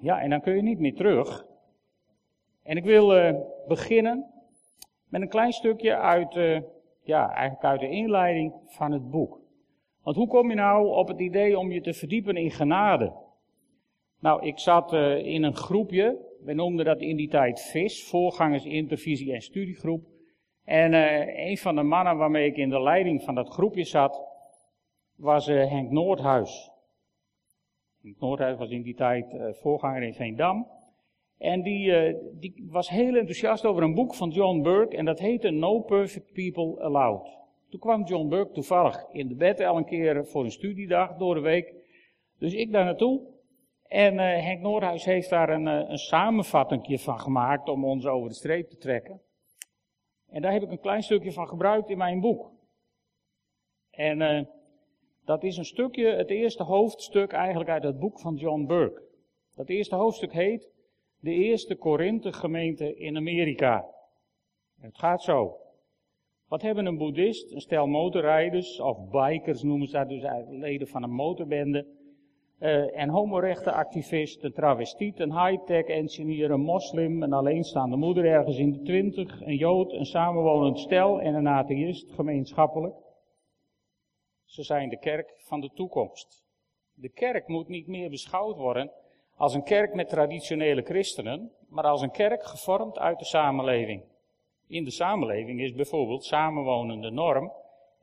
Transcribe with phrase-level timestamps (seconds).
[0.00, 1.46] Ja, en dan kun je niet meer terug.
[2.62, 3.34] En ik wil uh,
[3.68, 4.26] beginnen
[5.08, 6.60] met een klein stukje uit, uh,
[7.02, 9.40] ja, eigenlijk uit de inleiding van het boek.
[10.02, 13.12] Want hoe kom je nou op het idee om je te verdiepen in genade?
[14.20, 18.64] Nou, ik zat uh, in een groepje, we noemden dat in die tijd VIS, voorgangers,
[18.64, 20.06] intervisie en studiegroep.
[20.64, 20.92] En
[21.48, 24.22] een van de mannen waarmee ik in de leiding van dat groepje zat,
[25.16, 26.70] was Henk Noordhuis.
[28.02, 30.66] Noordhuis was in die tijd uh, voorganger in Veendam.
[31.38, 35.18] En die, uh, die was heel enthousiast over een boek van John Burke en dat
[35.18, 37.36] heette No Perfect People Allowed.
[37.68, 41.34] Toen kwam John Burke toevallig in de bed al een keer voor een studiedag door
[41.34, 41.74] de week.
[42.38, 43.36] Dus ik daar naartoe.
[43.82, 48.34] En uh, Henk Noordhuis heeft daar een, een samenvatting van gemaakt om ons over de
[48.34, 49.20] streep te trekken.
[50.30, 52.52] En daar heb ik een klein stukje van gebruikt in mijn boek.
[53.90, 54.48] En
[55.28, 59.02] dat is een stukje, het eerste hoofdstuk eigenlijk uit het boek van John Burke.
[59.54, 60.70] Dat eerste hoofdstuk heet
[61.20, 63.86] De Eerste Korinthe gemeente in Amerika.
[64.80, 65.56] Het gaat zo.
[66.46, 71.02] Wat hebben een boeddhist, een stel motorrijders, of bikers noemen ze dat dus leden van
[71.02, 71.86] een motorbende,
[72.60, 78.72] uh, en homorechtenactivist, een travestiet, een high-tech engineer, een moslim, een alleenstaande moeder ergens in
[78.72, 82.94] de twintig, een jood, een samenwonend stel en een atheïst gemeenschappelijk.
[84.48, 86.44] Ze zijn de kerk van de toekomst.
[86.94, 88.92] De kerk moet niet meer beschouwd worden
[89.36, 94.02] als een kerk met traditionele christenen, maar als een kerk gevormd uit de samenleving.
[94.66, 97.52] In de samenleving is bijvoorbeeld samenwonen de norm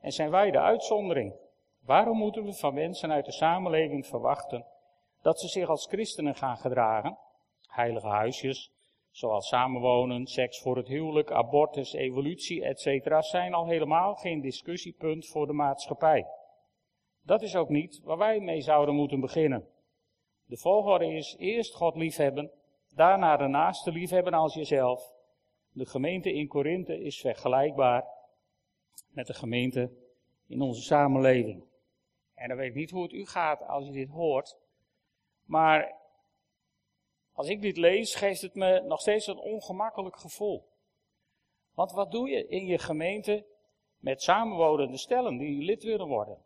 [0.00, 1.34] en zijn wij de uitzondering.
[1.80, 4.64] Waarom moeten we van mensen uit de samenleving verwachten
[5.22, 7.18] dat ze zich als christenen gaan gedragen?
[7.66, 8.72] Heilige huisjes,
[9.16, 15.46] zoals samenwonen, seks voor het huwelijk, abortus, evolutie, etc., zijn al helemaal geen discussiepunt voor
[15.46, 16.26] de maatschappij.
[17.22, 19.68] Dat is ook niet waar wij mee zouden moeten beginnen.
[20.44, 22.50] De volgorde is eerst God liefhebben,
[22.94, 25.14] daarna de naaste liefhebben als jezelf.
[25.72, 28.04] De gemeente in Korinthe is vergelijkbaar
[29.08, 29.90] met de gemeente
[30.46, 31.64] in onze samenleving.
[32.34, 34.58] En dan weet ik niet hoe het u gaat als je dit hoort,
[35.44, 35.95] maar
[37.36, 40.68] als ik dit lees, geeft het me nog steeds een ongemakkelijk gevoel.
[41.74, 43.46] Want wat doe je in je gemeente
[43.96, 46.44] met samenwonende stellen die lid willen worden?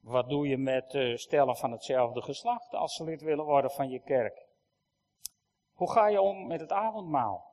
[0.00, 3.90] Wat doe je met uh, stellen van hetzelfde geslacht als ze lid willen worden van
[3.90, 4.46] je kerk?
[5.72, 7.52] Hoe ga je om met het avondmaal?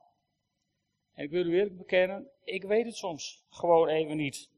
[1.14, 4.50] En ik wil u eerlijk bekennen, ik weet het soms gewoon even niet.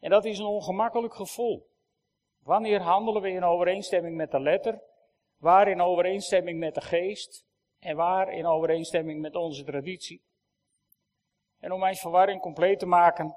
[0.00, 1.66] En dat is een ongemakkelijk gevoel.
[2.42, 4.82] Wanneer handelen we in overeenstemming met de letter?
[5.36, 7.44] Waar in overeenstemming met de geest?
[7.78, 10.22] En waar in overeenstemming met onze traditie?
[11.60, 13.36] En om mijn verwarring compleet te maken,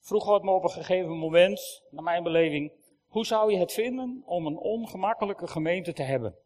[0.00, 2.72] vroeg God me op een gegeven moment, naar mijn beleving,
[3.06, 6.36] hoe zou je het vinden om een ongemakkelijke gemeente te hebben?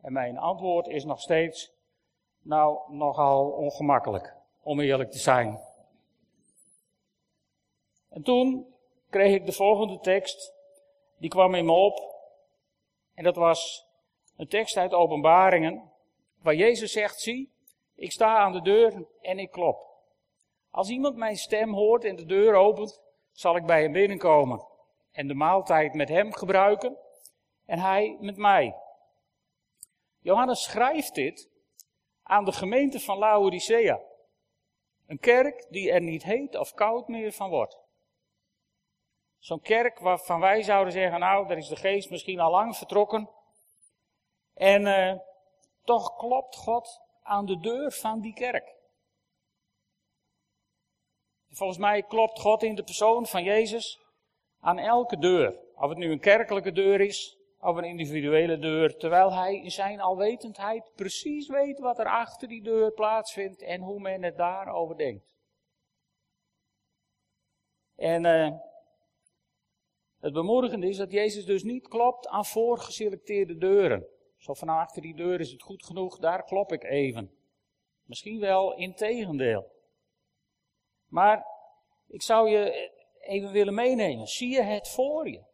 [0.00, 1.72] En mijn antwoord is nog steeds,
[2.42, 5.60] nou, nogal ongemakkelijk, om eerlijk te zijn.
[8.08, 8.74] En toen
[9.10, 10.54] kreeg ik de volgende tekst,
[11.18, 12.16] die kwam in me op.
[13.14, 13.87] En dat was
[14.38, 15.92] een tekst uit Openbaringen,
[16.42, 17.52] waar Jezus zegt, zie,
[17.94, 19.86] ik sta aan de deur en ik klop.
[20.70, 24.66] Als iemand mijn stem hoort en de deur opent, zal ik bij hem binnenkomen
[25.10, 26.96] en de maaltijd met hem gebruiken
[27.66, 28.76] en hij met mij.
[30.18, 31.50] Johannes schrijft dit
[32.22, 34.00] aan de gemeente van Laodicea.
[35.06, 37.78] Een kerk die er niet heet of koud meer van wordt.
[39.38, 43.30] Zo'n kerk waarvan wij zouden zeggen, nou, daar is de geest misschien al lang vertrokken.
[44.58, 45.18] En uh,
[45.84, 48.74] toch klopt God aan de deur van die kerk.
[51.50, 54.00] Volgens mij klopt God in de persoon van Jezus
[54.60, 55.60] aan elke deur.
[55.74, 58.96] Of het nu een kerkelijke deur is, of een individuele deur.
[58.96, 64.00] Terwijl hij in zijn alwetendheid precies weet wat er achter die deur plaatsvindt en hoe
[64.00, 65.36] men het daarover denkt.
[67.96, 68.58] En uh,
[70.20, 74.06] het bemoedigende is dat Jezus dus niet klopt aan voorgeselecteerde deuren.
[74.38, 77.30] Zo van nou, achter die deur is het goed genoeg, daar klop ik even.
[78.04, 79.70] Misschien wel in tegendeel.
[81.08, 81.46] Maar
[82.06, 82.90] ik zou je
[83.20, 84.26] even willen meenemen.
[84.26, 85.46] Zie je het voor je?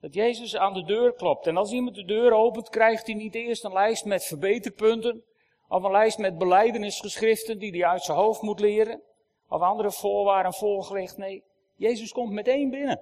[0.00, 1.46] Dat Jezus aan de deur klopt.
[1.46, 5.24] En als iemand de deur opent, krijgt hij niet eerst een lijst met verbeterpunten.
[5.68, 9.02] Of een lijst met beleidenisgeschriften die hij uit zijn hoofd moet leren.
[9.48, 11.16] Of andere voorwaarden voorgelegd.
[11.16, 11.44] Nee,
[11.74, 13.00] Jezus komt meteen binnen.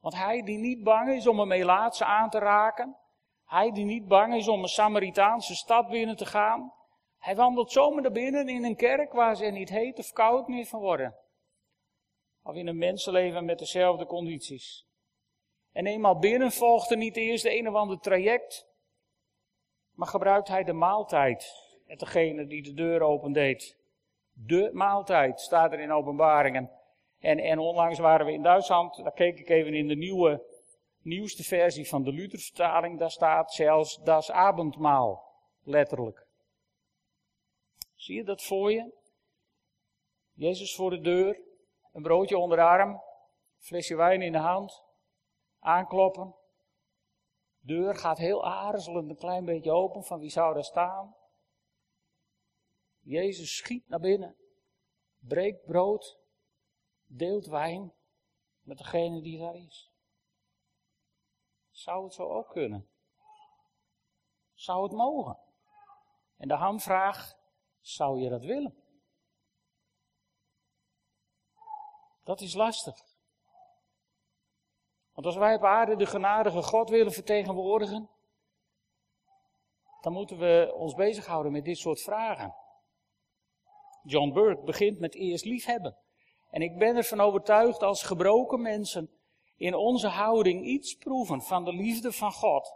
[0.00, 2.96] Want hij die niet bang is om een Melaatse aan te raken.
[3.44, 6.72] Hij die niet bang is om een Samaritaanse stad binnen te gaan.
[7.18, 10.66] Hij wandelt zomaar naar binnen in een kerk waar ze niet heet of koud meer
[10.66, 11.14] van worden
[12.44, 14.86] of in een mensenleven met dezelfde condities.
[15.72, 18.66] En eenmaal binnen volgt er niet eerst de een of ander traject,
[19.94, 21.62] maar gebruikt hij de maaltijd.
[21.86, 23.78] En degene die de deur opendeed.
[24.32, 26.70] De maaltijd staat er in openbaringen.
[27.18, 30.42] En, en onlangs waren we in Duitsland, daar keek ik even in de nieuwe,
[31.04, 32.98] nieuwste versie van de Luthervertaling.
[32.98, 35.24] Daar staat zelfs das avondmaal,
[35.62, 36.26] letterlijk.
[37.94, 38.92] Zie je dat voor je?
[40.32, 41.40] Jezus voor de deur,
[41.92, 43.02] een broodje onder de arm,
[43.58, 44.82] flesje wijn in de hand,
[45.58, 46.34] aankloppen.
[47.60, 51.16] Deur gaat heel aarzelend een klein beetje open, van wie zou daar staan?
[53.00, 54.36] Jezus schiet naar binnen,
[55.18, 56.18] breekt brood,
[57.06, 57.92] deelt wijn
[58.60, 59.93] met degene die daar is.
[61.74, 62.88] Zou het zo ook kunnen?
[64.54, 65.38] Zou het mogen?
[66.36, 67.34] En de hamvraag,
[67.80, 68.74] zou je dat willen?
[72.22, 73.02] Dat is lastig.
[75.12, 78.10] Want als wij op aarde de genadige God willen vertegenwoordigen,
[80.00, 82.54] dan moeten we ons bezighouden met dit soort vragen.
[84.02, 85.98] John Burke begint met eerst liefhebben.
[86.50, 89.23] En ik ben ervan overtuigd als gebroken mensen
[89.56, 92.74] in onze houding iets proeven van de liefde van God,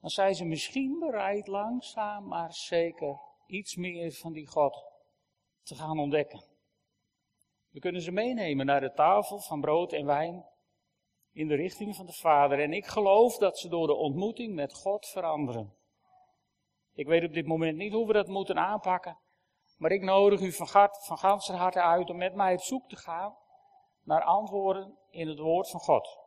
[0.00, 4.84] dan zijn ze misschien bereid langzaam maar zeker iets meer van die God
[5.62, 6.44] te gaan ontdekken.
[7.70, 10.46] We kunnen ze meenemen naar de tafel van brood en wijn
[11.32, 12.60] in de richting van de Vader.
[12.60, 15.74] En ik geloof dat ze door de ontmoeting met God veranderen.
[16.92, 19.18] Ik weet op dit moment niet hoe we dat moeten aanpakken.
[19.76, 22.96] Maar ik nodig u van, van ganser harte uit om met mij op zoek te
[22.96, 23.36] gaan
[24.08, 26.18] naar antwoorden in het woord van God.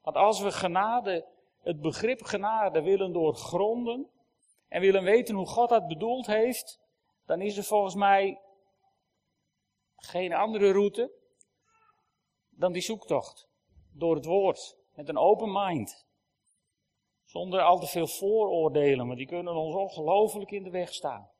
[0.00, 1.26] Want als we genade,
[1.60, 4.10] het begrip genade willen doorgronden
[4.68, 6.80] en willen weten hoe God dat bedoeld heeft,
[7.26, 8.40] dan is er volgens mij
[9.96, 11.12] geen andere route
[12.48, 13.48] dan die zoektocht
[13.92, 16.06] door het woord met een open mind.
[17.24, 21.30] Zonder al te veel vooroordelen, maar die kunnen ons ongelooflijk in de weg staan.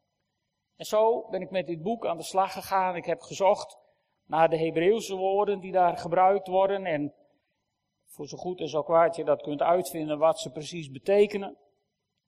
[0.76, 2.96] En zo ben ik met dit boek aan de slag gegaan.
[2.96, 3.81] Ik heb gezocht
[4.32, 6.84] naar de Hebreeuwse woorden die daar gebruikt worden.
[6.86, 7.14] En
[8.06, 11.56] voor zo goed en zo kwaad je dat kunt uitvinden wat ze precies betekenen.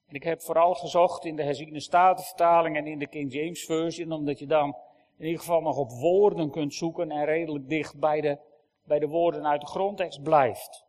[0.06, 4.12] En ik heb vooral gezocht in de herziene statenvertaling en in de King James Version,
[4.12, 4.76] omdat je dan
[5.18, 8.38] in ieder geval nog op woorden kunt zoeken en redelijk dicht bij de,
[8.82, 10.84] bij de woorden uit de grondtekst blijft.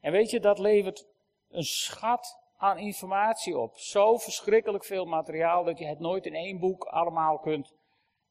[0.00, 1.06] En weet je, dat levert
[1.48, 3.78] een schat aan informatie op.
[3.78, 7.74] Zo verschrikkelijk veel materiaal dat je het nooit in één boek allemaal kunt,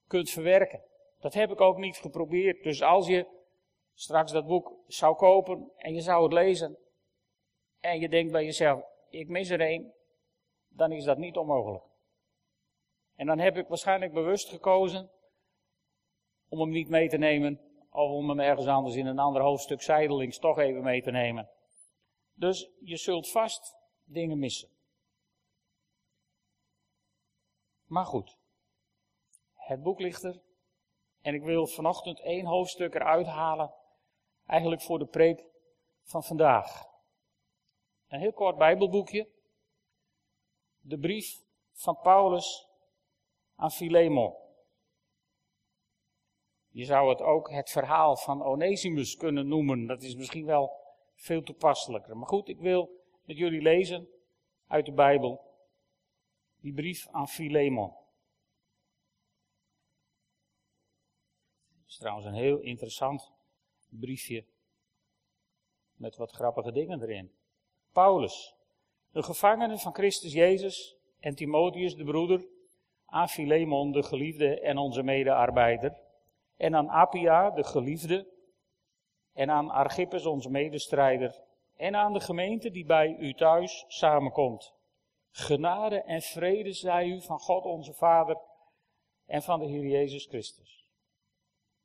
[0.07, 0.89] kunt verwerken.
[1.21, 2.63] Dat heb ik ook niet geprobeerd.
[2.63, 3.27] Dus als je
[3.93, 6.77] straks dat boek zou kopen en je zou het lezen
[7.79, 9.93] en je denkt bij jezelf, ik mis er één,
[10.67, 11.83] dan is dat niet onmogelijk.
[13.15, 15.11] En dan heb ik waarschijnlijk bewust gekozen
[16.49, 17.59] om hem niet mee te nemen
[17.89, 21.49] of om hem ergens anders in een ander hoofdstuk zijdelings toch even mee te nemen.
[22.33, 24.69] Dus je zult vast dingen missen.
[27.85, 28.37] Maar goed,
[29.53, 30.41] het boek ligt er.
[31.21, 33.73] En ik wil vanochtend één hoofdstuk eruit halen,
[34.45, 35.43] eigenlijk voor de preek
[36.03, 36.89] van vandaag.
[38.07, 39.27] Een heel kort Bijbelboekje.
[40.79, 42.67] De brief van Paulus
[43.55, 44.35] aan Philemon.
[46.69, 49.87] Je zou het ook het verhaal van Onesimus kunnen noemen.
[49.87, 50.71] Dat is misschien wel
[51.15, 52.17] veel toepasselijker.
[52.17, 52.89] Maar goed, ik wil
[53.25, 54.07] met jullie lezen
[54.67, 55.41] uit de Bijbel.
[56.61, 57.93] Die brief aan Philemon.
[61.91, 63.31] Is trouwens een heel interessant
[63.89, 64.45] briefje
[65.93, 67.31] met wat grappige dingen erin.
[67.91, 68.55] Paulus,
[69.11, 72.47] de gevangene van Christus Jezus en Timotheus de broeder,
[73.05, 75.97] aan Philemon de geliefde en onze medearbeider,
[76.57, 78.27] en aan Appia de geliefde,
[79.33, 81.41] en aan Archippus onze medestrijder,
[81.75, 84.73] en aan de gemeente die bij u thuis samenkomt.
[85.31, 88.37] Genade en vrede zij u van God onze Vader
[89.25, 90.80] en van de Heer Jezus Christus.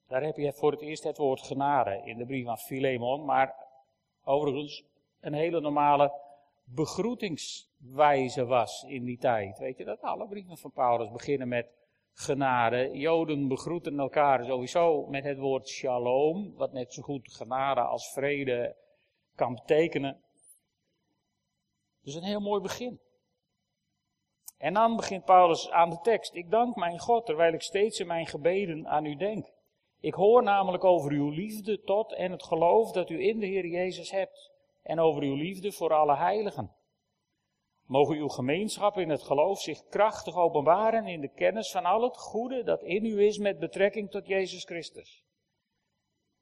[0.08, 3.54] Daar heb je voor het eerst het woord genade in de brief van Philemon, maar
[4.24, 4.84] overigens
[5.20, 6.12] een hele normale
[6.64, 9.58] begroetingswijze was in die tijd.
[9.58, 10.00] Weet je dat?
[10.00, 11.68] Alle brieven van Paulus beginnen met
[12.12, 12.90] genade.
[12.92, 18.76] Joden begroeten elkaar sowieso met het woord shalom, wat net zo goed genade als vrede
[19.34, 20.22] kan betekenen.
[22.02, 23.00] Dus een heel mooi begin.
[24.58, 26.34] En dan begint Paulus aan de tekst.
[26.34, 29.54] Ik dank mijn God terwijl ik steeds in mijn gebeden aan u denk.
[30.06, 33.66] Ik hoor namelijk over uw liefde tot en het geloof dat u in de Heer
[33.66, 34.52] Jezus hebt.
[34.82, 36.74] En over uw liefde voor alle heiligen.
[37.86, 42.16] Mogen uw gemeenschap in het geloof zich krachtig openbaren in de kennis van al het
[42.16, 45.24] goede dat in u is met betrekking tot Jezus Christus.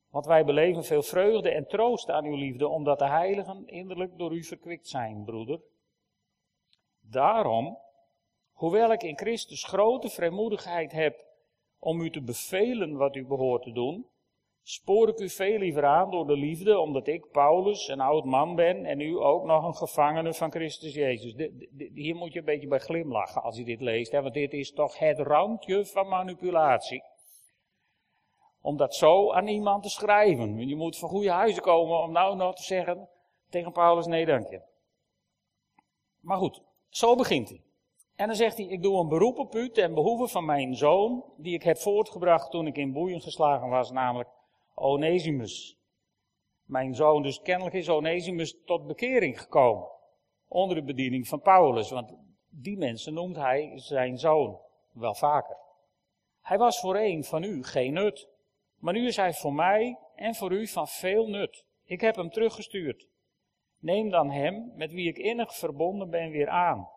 [0.08, 4.32] Want wij beleven veel vreugde en troost aan uw liefde, omdat de heiligen innerlijk door
[4.32, 5.60] u verkwikt zijn, broeder.
[7.00, 7.78] Daarom,
[8.52, 11.32] hoewel ik in Christus grote vrijmoedigheid heb
[11.84, 14.06] om u te bevelen wat u behoort te doen,
[14.62, 18.54] spoor ik u veel liever aan door de liefde, omdat ik, Paulus, een oud man
[18.54, 21.48] ben en u ook nog een gevangene van Christus Jezus.
[21.94, 24.72] hier moet je een beetje bij glimlachen als je dit leest, hè, want dit is
[24.72, 27.02] toch het randje van manipulatie.
[28.60, 30.68] Om dat zo aan iemand te schrijven.
[30.68, 33.08] Je moet van goede huizen komen om nou nog te zeggen
[33.48, 34.60] tegen Paulus, nee dank je.
[36.20, 37.62] Maar goed, zo begint hij.
[38.16, 41.24] En dan zegt hij, ik doe een beroep op u ten behoeve van mijn zoon,
[41.36, 44.28] die ik heb voortgebracht toen ik in boeien geslagen was, namelijk
[44.74, 45.78] Onesimus.
[46.64, 49.88] Mijn zoon, dus kennelijk is Onesimus tot bekering gekomen.
[50.48, 52.14] Onder de bediening van Paulus, want
[52.48, 54.58] die mensen noemt hij zijn zoon
[54.92, 55.56] wel vaker.
[56.40, 58.28] Hij was voor een van u geen nut,
[58.78, 61.64] maar nu is hij voor mij en voor u van veel nut.
[61.84, 63.06] Ik heb hem teruggestuurd.
[63.78, 66.88] Neem dan hem, met wie ik innig verbonden ben, weer aan.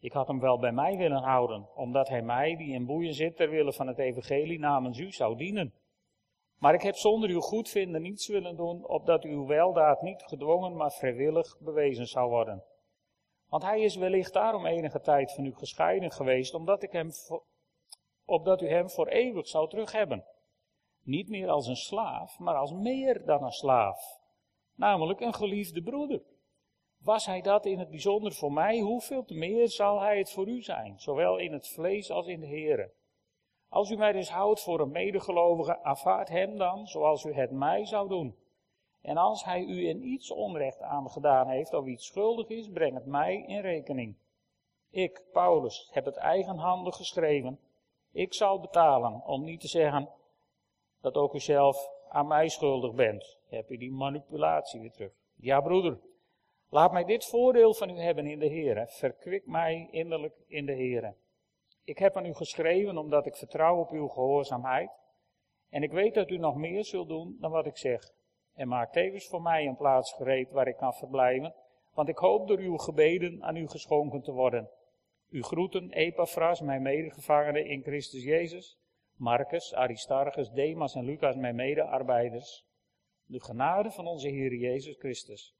[0.00, 3.36] Ik had hem wel bij mij willen houden, omdat hij mij, die in boeien zit,
[3.36, 5.74] ter wille van het evangelie namens u zou dienen.
[6.58, 10.92] Maar ik heb zonder uw goedvinden niets willen doen, opdat uw weldaad niet gedwongen, maar
[10.92, 12.64] vrijwillig bewezen zou worden.
[13.48, 17.10] Want hij is wellicht daarom enige tijd van u gescheiden geweest, omdat, ik hem,
[18.24, 20.24] opdat u hem voor eeuwig zou terughebben.
[21.02, 24.18] Niet meer als een slaaf, maar als meer dan een slaaf.
[24.74, 26.22] Namelijk een geliefde broeder.
[27.08, 30.48] Was hij dat in het bijzonder voor mij, hoeveel te meer zal hij het voor
[30.48, 32.92] u zijn, zowel in het vlees als in de Here.
[33.68, 37.84] Als u mij dus houdt voor een medegelovige, aanvaard hem dan zoals u het mij
[37.84, 38.36] zou doen.
[39.02, 43.06] En als hij u in iets onrecht aangedaan heeft of iets schuldig is, breng het
[43.06, 44.16] mij in rekening.
[44.90, 47.60] Ik, Paulus, heb het eigenhandig geschreven.
[48.12, 50.08] Ik zal betalen, om niet te zeggen
[51.00, 53.38] dat ook u zelf aan mij schuldig bent.
[53.46, 55.12] Heb je die manipulatie weer terug.
[55.34, 55.98] Ja, broeder,
[56.68, 58.86] laat mij dit voordeel van u hebben in de Heer.
[58.88, 61.14] Verkwik mij innerlijk in de Heer.
[61.84, 64.90] Ik heb aan u geschreven omdat ik vertrouw op uw gehoorzaamheid.
[65.68, 68.12] En ik weet dat u nog meer zult doen dan wat ik zeg.
[68.54, 71.54] En maak tevens voor mij een plaats gereed waar ik kan verblijven.
[71.92, 74.70] Want ik hoop door uw gebeden aan u geschonken te worden.
[75.28, 78.78] U groeten Epaphras, mijn medegevangene in Christus Jezus.
[79.14, 82.64] Marcus, Aristarchus, Demas en Lucas, mijn medearbeiders.
[83.24, 85.57] De genade van onze Heer Jezus Christus.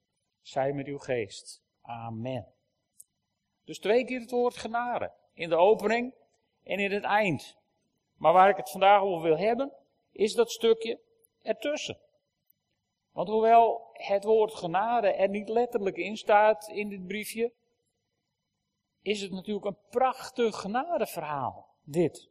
[0.48, 1.62] Zij met uw geest.
[1.82, 2.46] Amen.
[3.64, 5.12] Dus twee keer het woord genade.
[5.32, 6.14] In de opening
[6.62, 7.56] en in het eind.
[8.14, 9.72] Maar waar ik het vandaag over wil hebben,
[10.12, 11.00] is dat stukje
[11.42, 11.98] ertussen.
[13.10, 17.52] Want hoewel het woord genade er niet letterlijk in staat in dit briefje,
[19.02, 22.28] is het natuurlijk een prachtig genadeverhaal, dit.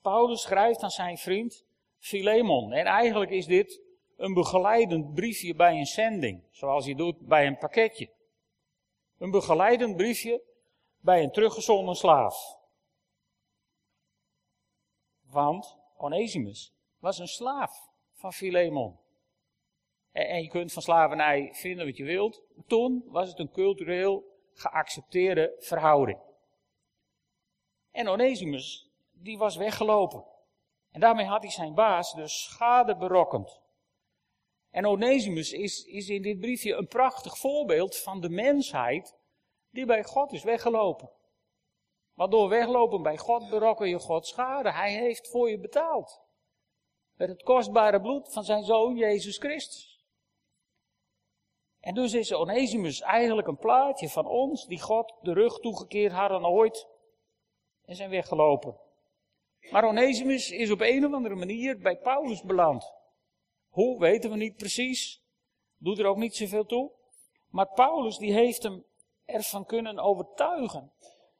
[0.00, 1.64] Paulus schrijft aan zijn vriend
[1.98, 2.72] Philemon.
[2.72, 3.86] En eigenlijk is dit
[4.18, 8.10] een begeleidend briefje bij een zending, zoals je doet bij een pakketje.
[9.18, 10.42] Een begeleidend briefje
[11.00, 12.56] bij een teruggezonden slaaf.
[15.30, 18.98] Want Onesimus was een slaaf van Philemon.
[20.12, 22.42] En je kunt van slavernij vinden wat je wilt.
[22.66, 26.18] Toen was het een cultureel geaccepteerde verhouding.
[27.90, 30.24] En Onesimus, die was weggelopen.
[30.90, 33.60] En daarmee had hij zijn baas dus schade berokkend.
[34.70, 39.16] En Onesimus is, is in dit briefje een prachtig voorbeeld van de mensheid
[39.70, 41.10] die bij God is weggelopen.
[42.14, 44.72] Want door weglopen bij God berokken je God schade.
[44.72, 46.20] Hij heeft voor je betaald.
[47.14, 50.06] Met het kostbare bloed van zijn zoon Jezus Christus.
[51.80, 56.46] En dus is Onesimus eigenlijk een plaatje van ons die God de rug toegekeerd hadden
[56.46, 56.88] ooit
[57.84, 58.76] en zijn weggelopen.
[59.70, 62.97] Maar Onesimus is op een of andere manier bij Paulus beland.
[63.78, 65.22] Hoe weten we niet precies.
[65.76, 66.90] Doet er ook niet zoveel toe.
[67.48, 68.84] Maar Paulus die heeft hem
[69.24, 70.92] ervan kunnen overtuigen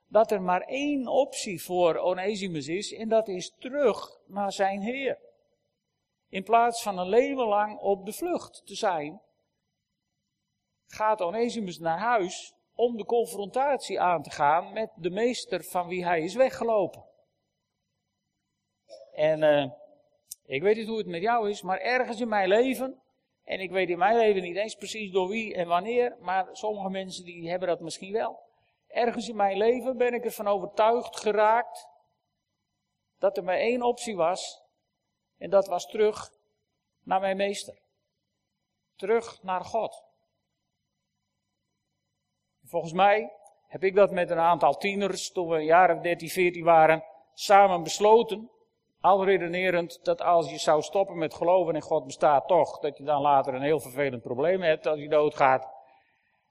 [0.07, 5.19] dat er maar één optie voor Onesimus is en dat is terug naar zijn Heer.
[6.29, 9.21] In plaats van een leven lang op de vlucht te zijn,
[10.87, 16.05] gaat Onesimus naar huis om de confrontatie aan te gaan met de meester van wie
[16.05, 17.05] hij is weggelopen.
[19.13, 19.71] En uh,
[20.49, 23.03] ik weet niet hoe het met jou is, maar ergens in mijn leven,
[23.45, 26.91] en ik weet in mijn leven niet eens precies door wie en wanneer, maar sommige
[26.91, 28.41] mensen die hebben dat misschien wel.
[28.87, 31.89] Ergens in mijn leven ben ik ervan overtuigd geraakt
[33.19, 34.63] dat er maar één optie was.
[35.39, 36.31] En dat was terug
[37.03, 37.79] naar mijn meester.
[38.97, 40.05] Terug naar God.
[42.65, 43.33] Volgens mij
[43.67, 47.05] heb ik dat met een aantal tieners, toen we een jaar of 13, 14 waren,
[47.35, 48.51] samen besloten.
[49.01, 53.05] Al redenerend dat als je zou stoppen met geloven in God bestaat toch, dat je
[53.05, 55.69] dan later een heel vervelend probleem hebt als je doodgaat.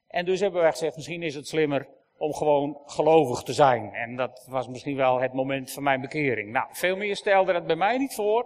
[0.07, 1.87] En dus hebben wij gezegd, misschien is het slimmer
[2.17, 3.93] om gewoon gelovig te zijn.
[3.93, 6.51] En dat was misschien wel het moment van mijn bekering.
[6.51, 8.45] Nou, veel meer stelde het bij mij niet voor.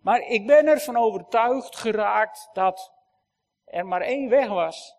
[0.00, 2.92] Maar ik ben ervan overtuigd geraakt dat
[3.64, 4.96] er maar één weg was.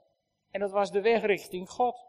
[0.51, 2.06] En dat was de weg richting God.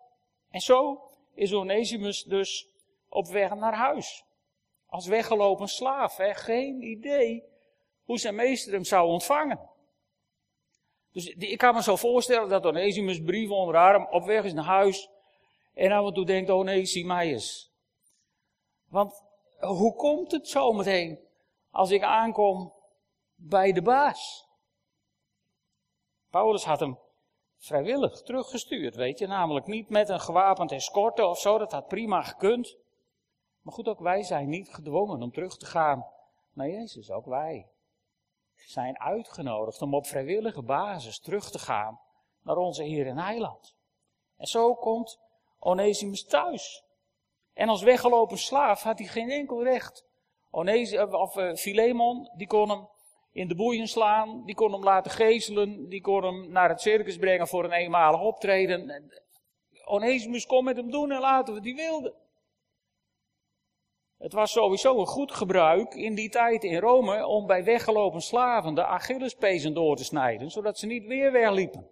[0.51, 1.01] En zo
[1.35, 2.69] is Onesimus dus
[3.09, 4.25] op weg naar huis.
[4.95, 6.17] Als weggelopen slaaf.
[6.17, 6.35] Hè?
[6.35, 7.45] Geen idee
[8.05, 9.61] hoe zijn meester hem zou ontvangen.
[11.13, 14.65] Dus ik kan me zo voorstellen dat Onesimus brief onder arm op weg is naar
[14.65, 15.09] huis.
[15.75, 17.71] En af en toe denkt Onesimus.
[18.89, 19.23] Want
[19.59, 21.19] hoe komt het zo meteen
[21.71, 22.73] als ik aankom
[23.35, 24.49] bij de baas?
[26.31, 26.99] Paulus had hem
[27.59, 29.27] vrijwillig teruggestuurd, weet je.
[29.27, 32.83] Namelijk niet met een gewapend escorte of zo, dat had prima gekund.
[33.65, 36.07] Maar goed, ook wij zijn niet gedwongen om terug te gaan
[36.53, 37.69] naar Jezus, ook wij
[38.55, 42.01] zijn uitgenodigd om op vrijwillige basis terug te gaan
[42.43, 43.77] naar onze Heer en Heiland.
[44.37, 45.21] En zo komt
[45.59, 46.85] Onesimus thuis.
[47.53, 50.07] En als weggelopen slaaf had hij geen enkel recht.
[50.51, 52.89] Onesimus, of uh, Philemon, die kon hem
[53.33, 57.17] in de boeien slaan, die kon hem laten gezelen, die kon hem naar het circus
[57.17, 59.11] brengen voor een eenmalig optreden.
[59.85, 62.15] Onesimus kon met hem doen en laten wat hij wilde.
[64.25, 68.75] Het was sowieso een goed gebruik in die tijd in Rome om bij weggelopen slaven
[68.75, 71.91] de Achillespezen door te snijden, zodat ze niet weer wegliepen.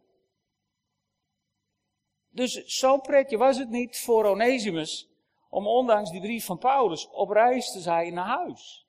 [2.31, 5.11] Dus zo pretje was het niet voor Onesimus
[5.49, 8.87] om ondanks die brief van Paulus op reis te zijn naar huis.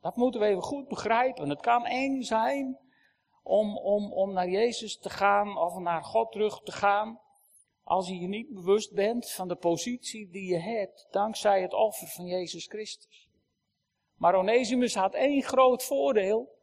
[0.00, 1.48] Dat moeten we even goed begrijpen.
[1.48, 2.78] Het kan eng zijn
[3.42, 7.20] om, om, om naar Jezus te gaan of naar God terug te gaan.
[7.86, 12.08] Als je je niet bewust bent van de positie die je hebt dankzij het offer
[12.08, 13.28] van Jezus Christus.
[14.14, 16.58] Maar Onesimus had één groot voordeel.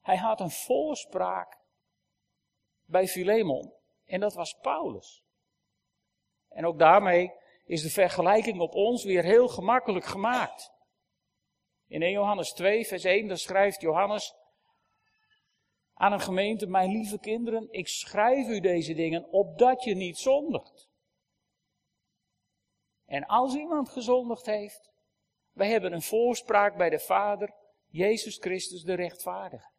[0.00, 1.58] Hij had een voorspraak
[2.84, 3.72] bij Philemon.
[4.04, 5.24] En dat was Paulus.
[6.48, 7.32] En ook daarmee
[7.64, 10.72] is de vergelijking op ons weer heel gemakkelijk gemaakt.
[11.86, 14.34] In 1 Johannes 2, vers 1, daar schrijft Johannes
[16.02, 20.88] aan een gemeente, mijn lieve kinderen, ik schrijf u deze dingen opdat je niet zondigt.
[23.06, 24.90] En als iemand gezondigd heeft,
[25.52, 27.54] wij hebben een voorspraak bij de Vader,
[27.86, 29.70] Jezus Christus de rechtvaardige.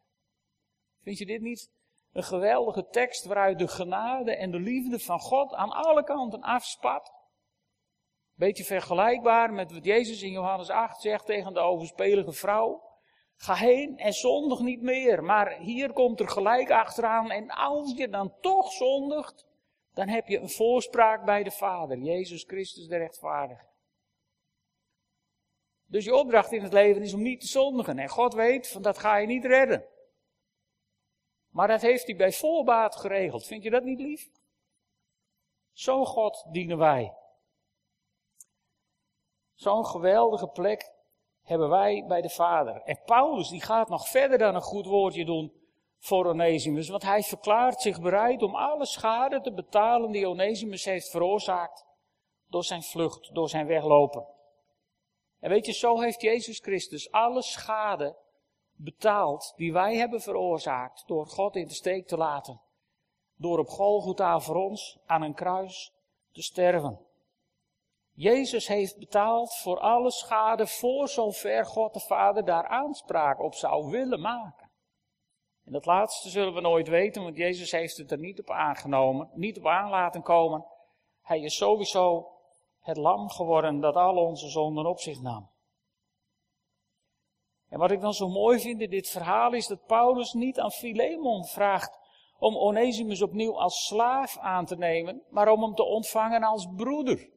[1.02, 1.70] Vind je dit niet
[2.12, 7.12] een geweldige tekst waaruit de genade en de liefde van God aan alle kanten afspat?
[8.34, 12.93] Beetje vergelijkbaar met wat Jezus in Johannes 8 zegt tegen de overspelige vrouw.
[13.36, 15.24] Ga heen en zondig niet meer.
[15.24, 17.30] Maar hier komt er gelijk achteraan.
[17.30, 19.46] En als je dan toch zondigt,
[19.92, 23.64] dan heb je een voorspraak bij de Vader, Jezus Christus de rechtvaardige.
[25.86, 27.98] Dus je opdracht in het leven is om niet te zondigen.
[27.98, 29.84] En God weet, van dat ga je niet redden.
[31.48, 33.46] Maar dat heeft hij bij voorbaat geregeld.
[33.46, 34.30] Vind je dat niet lief?
[35.72, 37.14] Zo'n God dienen wij.
[39.54, 40.92] Zo'n geweldige plek
[41.44, 42.82] hebben wij bij de Vader.
[42.84, 45.52] En Paulus die gaat nog verder dan een goed woordje doen
[45.98, 51.10] voor Onesimus, want hij verklaart zich bereid om alle schade te betalen die Onesimus heeft
[51.10, 51.84] veroorzaakt
[52.48, 54.26] door zijn vlucht, door zijn weglopen.
[55.40, 58.16] En weet je, zo heeft Jezus Christus alle schade
[58.76, 62.60] betaald die wij hebben veroorzaakt door God in de steek te laten.
[63.36, 65.92] Door op Golgotha voor ons aan een kruis
[66.32, 67.00] te sterven.
[68.16, 73.90] Jezus heeft betaald voor alle schade voor zover God de Vader daar aanspraak op zou
[73.90, 74.70] willen maken.
[75.64, 79.30] En dat laatste zullen we nooit weten, want Jezus heeft het er niet op aangenomen,
[79.32, 80.66] niet op aan laten komen.
[81.22, 82.32] Hij is sowieso
[82.80, 85.50] het lam geworden dat al onze zonden op zich nam.
[87.68, 90.70] En wat ik dan zo mooi vind in dit verhaal is dat Paulus niet aan
[90.70, 91.98] Philemon vraagt
[92.38, 97.32] om Onesimus opnieuw als slaaf aan te nemen, maar om hem te ontvangen als broeder.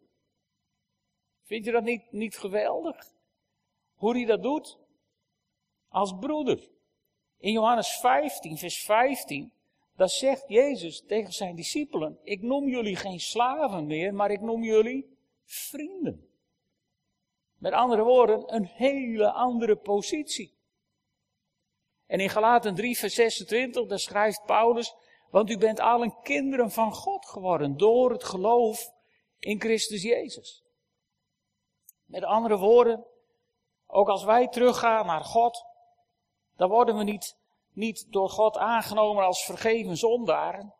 [1.48, 3.12] Vind je dat niet, niet geweldig?
[3.96, 4.78] Hoe hij dat doet?
[5.90, 6.70] Als broeder.
[7.38, 9.52] In Johannes 15, vers 15,
[9.96, 14.64] daar zegt Jezus tegen zijn discipelen, ik noem jullie geen slaven meer, maar ik noem
[14.64, 16.30] jullie vrienden.
[17.58, 20.54] Met andere woorden, een hele andere positie.
[22.06, 24.96] En in Galaten 3, vers 26, daar schrijft Paulus,
[25.30, 28.92] want u bent allen kinderen van God geworden door het geloof
[29.40, 30.66] in Christus Jezus.
[32.08, 33.06] Met andere woorden,
[33.88, 35.66] ook als wij teruggaan naar God,
[36.56, 37.38] dan worden we niet,
[37.74, 40.74] niet door God aangenomen als vergeven zondaren,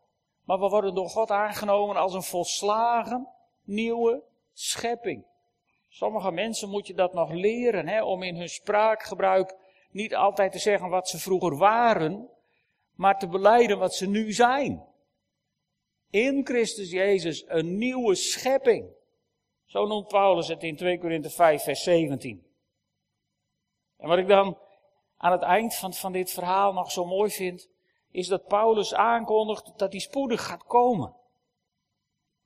[0.44, 3.28] maar we worden door God aangenomen als een volslagen
[3.64, 5.26] nieuwe schepping.
[5.88, 9.56] Sommige mensen moet je dat nog leren, hè, om in hun spraakgebruik
[9.92, 12.30] niet altijd te zeggen wat ze vroeger waren,
[12.96, 14.86] maar te beleiden wat ze nu zijn.
[16.10, 18.96] In Christus Jezus een nieuwe schepping.
[19.68, 22.46] Zo noemt Paulus het in 2 Korinthe 5, vers 17.
[23.98, 24.58] En wat ik dan
[25.18, 27.70] aan het eind van, van dit verhaal nog zo mooi vind,
[28.12, 31.16] is dat Paulus aankondigt dat hij spoedig gaat komen.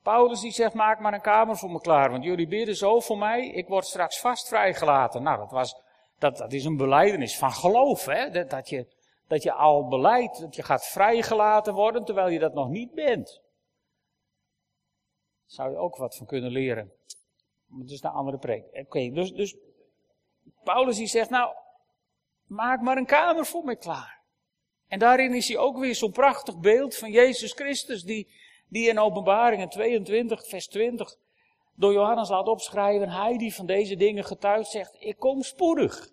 [0.04, 3.18] Paulus die zegt, maak maar een kamer voor me klaar, want jullie bidden zo voor
[3.18, 5.24] mij, ik word straks vast vrijgelaten.
[5.24, 5.82] Nou, dat, was,
[6.18, 8.30] dat, dat is een beleidenis van geloof, hè?
[8.30, 8.88] Dat, dat, je,
[9.28, 13.42] dat je al beleidt, dat je gaat vrijgelaten worden, terwijl je dat nog niet bent.
[15.52, 16.92] Zou je ook wat van kunnen leren.
[17.86, 18.66] Is een andere preek.
[18.72, 19.56] Oké, dus, dus
[20.64, 21.56] Paulus die zegt, nou,
[22.46, 24.22] maak maar een kamer voor mij klaar.
[24.88, 28.34] En daarin is hij ook weer zo'n prachtig beeld van Jezus Christus, die,
[28.68, 31.16] die in Openbaringen 22, vers 20
[31.76, 33.10] door Johannes laat opschrijven.
[33.10, 36.10] Hij die van deze dingen getuigt zegt, ik kom spoedig.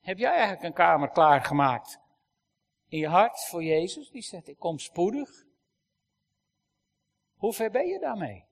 [0.00, 2.00] Heb jij eigenlijk een kamer klaargemaakt
[2.88, 4.10] in je hart voor Jezus?
[4.10, 5.48] Die zegt, ik kom spoedig.
[7.40, 8.44] Hoe ver ben je daarmee?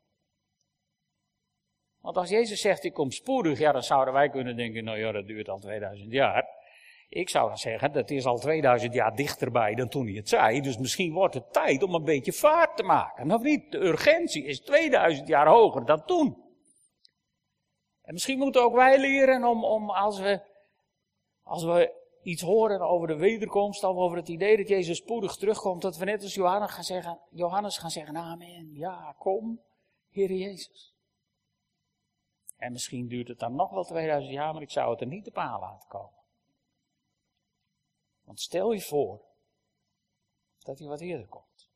[2.01, 5.13] Want als Jezus zegt, ik kom spoedig, ja, dan zouden wij kunnen denken, nou ja,
[5.13, 6.47] dat duurt al 2000 jaar.
[7.09, 10.61] Ik zou dan zeggen, dat is al 2000 jaar dichterbij dan toen hij het zei.
[10.61, 13.33] Dus misschien wordt het tijd om een beetje vaart te maken.
[13.33, 13.73] Of niet?
[13.73, 16.45] De urgentie is 2000 jaar hoger dan toen.
[18.03, 20.41] En misschien moeten ook wij leren om, om als, we,
[21.43, 21.98] als we
[22.29, 26.05] iets horen over de wederkomst, of over het idee dat Jezus spoedig terugkomt, dat we
[26.05, 29.61] net als Johannes gaan zeggen, Johannes gaan zeggen, amen, ja, kom,
[30.11, 30.95] Heer Jezus.
[32.57, 35.27] En misschien duurt het dan nog wel 2000 jaar, maar ik zou het er niet
[35.27, 36.19] op aan laten komen.
[38.25, 39.21] Want stel je voor
[40.59, 41.71] dat hij wat eerder komt.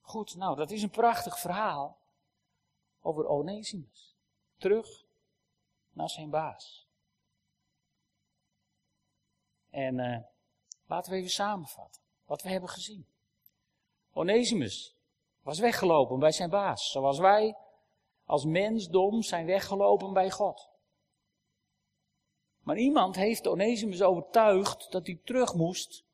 [0.00, 1.98] Goed, nou, dat is een prachtig verhaal
[3.00, 4.16] over Onesimus.
[4.56, 5.04] Terug
[5.90, 6.83] naar zijn baas.
[9.74, 10.18] En uh,
[10.86, 13.06] laten we even samenvatten wat we hebben gezien.
[14.12, 14.96] Onesimus
[15.42, 17.56] was weggelopen bij zijn baas, zoals wij
[18.24, 20.68] als mensdom zijn weggelopen bij God.
[22.60, 26.04] Maar iemand heeft Onesimus overtuigd dat hij terug moest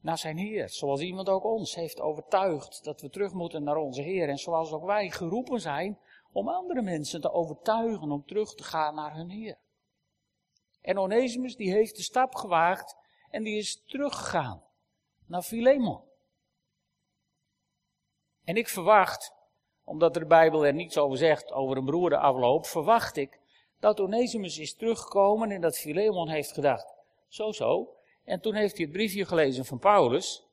[0.00, 0.68] naar zijn Heer.
[0.68, 4.28] Zoals iemand ook ons heeft overtuigd dat we terug moeten naar onze Heer.
[4.28, 5.98] En zoals ook wij geroepen zijn
[6.32, 9.58] om andere mensen te overtuigen om terug te gaan naar hun Heer.
[10.86, 12.96] En Onesimus die heeft de stap gewaagd
[13.30, 14.62] en die is teruggegaan
[15.26, 16.00] naar Philemon.
[18.44, 19.32] En ik verwacht,
[19.84, 23.40] omdat de Bijbel er niets over zegt over een broerde afloop, verwacht ik
[23.80, 26.94] dat Onesimus is teruggekomen en dat Philemon heeft gedacht,
[27.28, 27.94] zo zo.
[28.24, 30.46] En toen heeft hij het briefje gelezen van Paulus.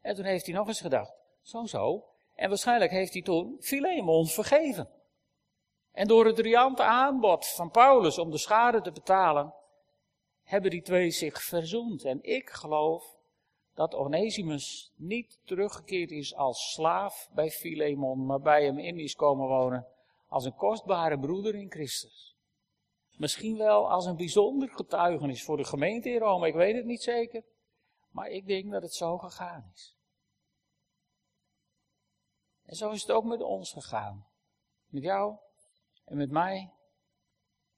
[0.00, 2.04] En toen heeft hij nog eens gedacht, zo zo.
[2.34, 4.88] En waarschijnlijk heeft hij toen Philemon vergeven.
[5.92, 9.54] En door het riante aanbod van Paulus om de schade te betalen,
[10.44, 12.04] hebben die twee zich verzoend.
[12.04, 13.16] En ik geloof
[13.74, 19.48] dat Onesimus niet teruggekeerd is als slaaf bij Philemon, maar bij hem in is komen
[19.48, 19.86] wonen
[20.28, 22.36] als een kostbare broeder in Christus.
[23.16, 27.02] Misschien wel als een bijzonder getuigenis voor de gemeente in Rome, ik weet het niet
[27.02, 27.44] zeker.
[28.10, 29.96] Maar ik denk dat het zo gegaan is.
[32.64, 34.26] En zo is het ook met ons gegaan.
[34.86, 35.36] Met jou
[36.04, 36.72] en met mij.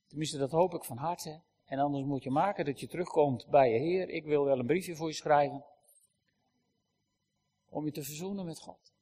[0.07, 1.41] Tenminste, dat hoop ik van harte.
[1.67, 4.09] En anders moet je maken dat je terugkomt bij je Heer.
[4.09, 5.65] Ik wil wel een briefje voor je schrijven.
[7.69, 8.95] Om je te verzoenen met God.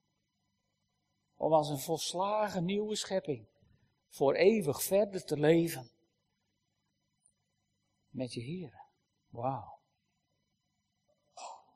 [1.36, 3.46] Om als een volslagen nieuwe schepping
[4.08, 5.90] voor eeuwig verder te leven
[8.10, 8.82] met je Heer.
[9.28, 9.78] Wauw.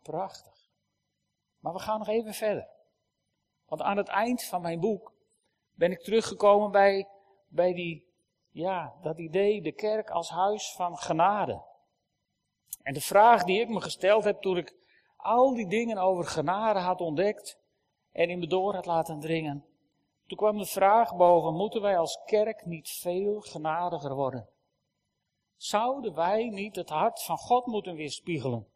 [0.03, 0.70] Prachtig.
[1.59, 2.68] Maar we gaan nog even verder.
[3.66, 5.12] Want aan het eind van mijn boek
[5.72, 7.09] ben ik teruggekomen bij,
[7.48, 8.08] bij die,
[8.51, 11.63] ja, dat idee, de kerk als huis van genade.
[12.83, 14.77] En de vraag die ik me gesteld heb toen ik
[15.17, 17.59] al die dingen over genade had ontdekt
[18.13, 19.65] en in me door had laten dringen.
[20.27, 24.49] Toen kwam de vraag boven, moeten wij als kerk niet veel genadiger worden?
[25.57, 28.69] Zouden wij niet het hart van God moeten weerspiegelen?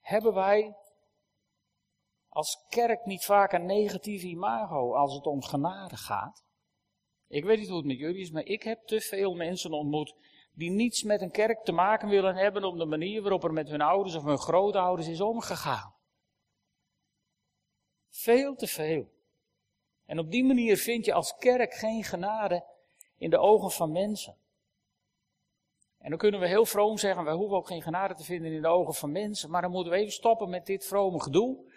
[0.00, 0.76] Hebben wij
[2.28, 6.44] als kerk niet vaak een negatief imago als het om genade gaat?
[7.34, 10.14] Ik weet niet hoe het met jullie is, maar ik heb te veel mensen ontmoet
[10.52, 13.68] die niets met een kerk te maken willen hebben op de manier waarop er met
[13.68, 15.94] hun ouders of hun grootouders is omgegaan.
[18.10, 19.12] Veel te veel.
[20.06, 22.64] En op die manier vind je als kerk geen genade
[23.18, 24.36] in de ogen van mensen.
[25.98, 28.62] En dan kunnen we heel vroom zeggen, wij hoeven ook geen genade te vinden in
[28.62, 31.72] de ogen van mensen, maar dan moeten we even stoppen met dit vrome gedoe.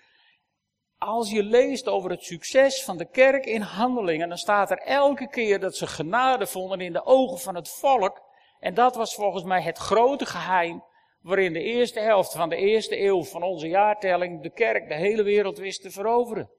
[0.97, 5.27] Als je leest over het succes van de kerk in handelingen, dan staat er elke
[5.29, 8.21] keer dat ze genade vonden in de ogen van het volk.
[8.59, 10.83] En dat was volgens mij het grote geheim
[11.21, 15.23] waarin de eerste helft van de eerste eeuw van onze jaartelling de kerk de hele
[15.23, 16.49] wereld wist te veroveren.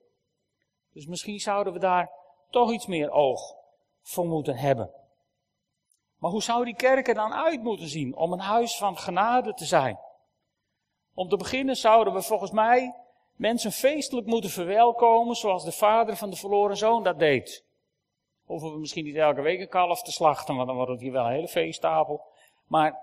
[0.92, 2.10] Dus misschien zouden we daar
[2.50, 3.40] toch iets meer oog
[4.02, 4.90] voor moeten hebben.
[6.18, 9.54] Maar hoe zou die kerk er dan uit moeten zien om een huis van genade
[9.54, 9.98] te zijn?
[11.14, 12.94] Om te beginnen zouden we volgens mij
[13.38, 17.64] mensen feestelijk moeten verwelkomen zoals de vader van de verloren zoon dat deed.
[18.44, 21.12] Hoeven we misschien niet elke week een kalf te slachten, want dan wordt het hier
[21.12, 22.22] wel een hele feesttafel.
[22.66, 22.98] Maar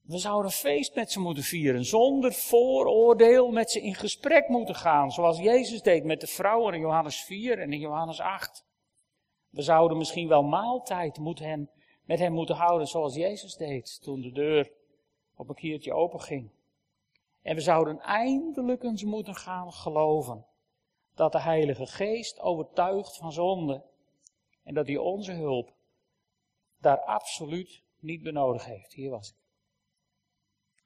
[0.00, 5.10] we zouden feest met ze moeten vieren, zonder vooroordeel met ze in gesprek moeten gaan,
[5.10, 8.64] zoals Jezus deed met de vrouwen in Johannes 4 en in Johannes 8.
[9.48, 11.70] We zouden misschien wel maaltijd hen,
[12.04, 14.70] met hen moeten houden, zoals Jezus deed toen de deur
[15.36, 16.50] op een keertje open ging.
[17.42, 20.46] En we zouden eindelijk eens moeten gaan geloven
[21.14, 23.82] dat de Heilige Geest overtuigt van zonde
[24.62, 25.72] en dat hij onze hulp
[26.78, 28.92] daar absoluut niet benodigd heeft.
[28.92, 29.36] Hier was ik.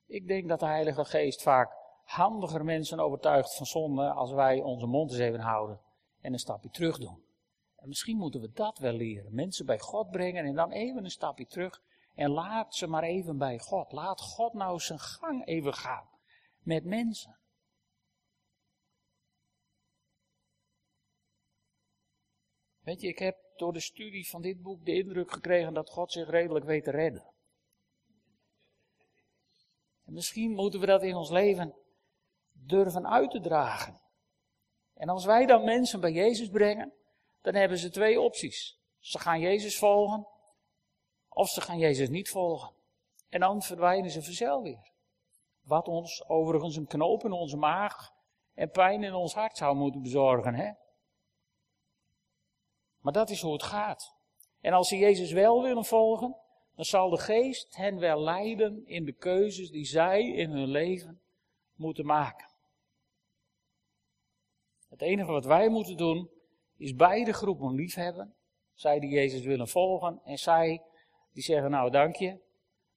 [0.06, 4.86] Ik denk dat de Heilige Geest vaak handiger mensen overtuigt van zonde als wij onze
[4.86, 5.80] mond eens even houden
[6.20, 7.24] en een stapje terug doen.
[7.76, 9.34] En misschien moeten we dat wel leren.
[9.34, 11.82] Mensen bij God brengen en dan even een stapje terug
[12.14, 13.92] en laat ze maar even bij God.
[13.92, 16.08] Laat God nou zijn gang even gaan
[16.66, 17.38] met mensen.
[22.78, 26.12] Weet je, ik heb door de studie van dit boek de indruk gekregen dat God
[26.12, 27.32] zich redelijk weet te redden.
[30.04, 31.74] En misschien moeten we dat in ons leven
[32.52, 34.00] durven uit te dragen.
[34.94, 36.92] En als wij dan mensen bij Jezus brengen,
[37.40, 38.78] dan hebben ze twee opties.
[38.98, 40.26] Ze gaan Jezus volgen,
[41.28, 42.74] of ze gaan Jezus niet volgen.
[43.28, 44.94] En dan verdwijnen ze vanzelf weer.
[45.66, 48.12] Wat ons overigens een knoop in onze maag
[48.54, 50.54] en pijn in ons hart zou moeten bezorgen.
[50.54, 50.72] Hè?
[53.00, 54.14] Maar dat is hoe het gaat.
[54.60, 56.36] En als ze Jezus wel willen volgen,
[56.74, 61.20] dan zal de geest hen wel leiden in de keuzes die zij in hun leven
[61.74, 62.48] moeten maken.
[64.88, 66.30] Het enige wat wij moeten doen,
[66.76, 68.34] is beide groepen liefhebben.
[68.74, 70.82] Zij die Jezus willen volgen en zij
[71.32, 72.38] die zeggen, nou dank je.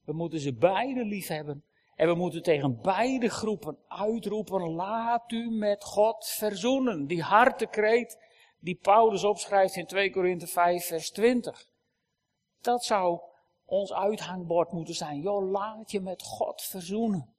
[0.02, 1.64] We moeten ze beide liefhebben
[2.00, 7.06] en we moeten tegen beide groepen uitroepen, laat u met God verzoenen.
[7.08, 8.20] Die hartekreet
[8.60, 11.68] die Paulus opschrijft in 2 Korinthe 5 vers 20.
[12.62, 13.20] Dat zou
[13.66, 15.22] ons uithangbord moeten zijn.
[15.22, 17.34] Joh, laat je met God verzoenen.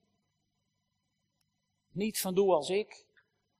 [1.90, 3.06] Niet van doe als ik.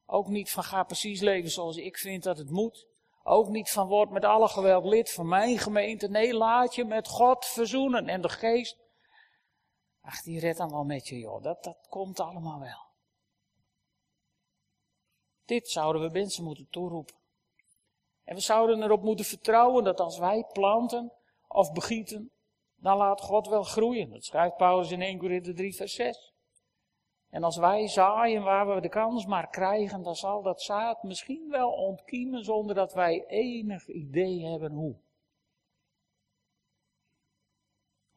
[0.07, 2.87] Ook niet van ga precies leven zoals ik vind dat het moet.
[3.23, 6.09] Ook niet van word met alle geweld lid van mijn gemeente.
[6.09, 8.09] Nee, laat je met God verzoenen.
[8.09, 8.79] En de geest
[10.11, 11.43] Ach, die redt dan wel met je, joh.
[11.43, 12.89] Dat, dat komt allemaal wel.
[15.45, 17.15] Dit zouden we mensen moeten toeroepen.
[18.25, 21.13] En we zouden erop moeten vertrouwen dat als wij planten
[21.49, 22.31] of begieten,
[22.77, 24.11] dan laat God wel groeien.
[24.11, 26.33] Dat schrijft Paulus in 1 Corinthië 3, vers 6.
[27.29, 31.49] En als wij zaaien waar we de kans maar krijgen, dan zal dat zaad misschien
[31.51, 34.97] wel ontkiemen zonder dat wij enig idee hebben hoe.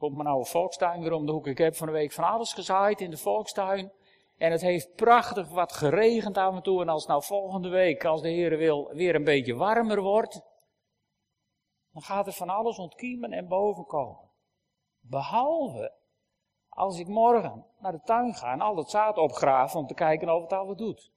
[0.04, 1.48] Komt mijn oude volkstuin weer om de hoek.
[1.48, 3.92] Ik heb van de week van alles gezaaid in de volkstuin.
[4.38, 6.82] En het heeft prachtig wat geregend af en toe.
[6.82, 10.42] En als nou volgende week, als de Heer wil, weer een beetje warmer wordt.
[11.94, 14.30] Dan gaat er van alles ontkiemen en bovenkomen.
[15.00, 15.94] Behalve
[16.70, 20.36] als ik morgen naar de tuin ga en al dat zaad opgraven om te kijken
[20.36, 21.12] of het al wat doet.